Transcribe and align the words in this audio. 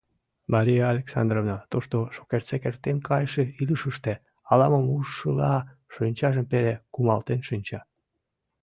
—Мария 0.53 0.83
Александровна, 0.93 1.57
тушто, 1.71 1.97
шукертсек 2.15 2.63
эртен 2.69 2.97
кайыше 3.07 3.43
илышыште, 3.61 4.13
ала-мом 4.51 4.85
ужшыла, 4.95 5.53
шинчажым 5.93 6.45
пеле 6.51 6.73
кумалтен 6.93 7.39
шинча.... 7.47 7.79